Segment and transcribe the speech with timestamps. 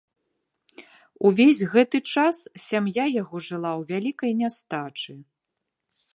[1.29, 2.35] Увесь гэты час
[2.69, 5.13] сям'я яго жыла ў вялікай нястачы.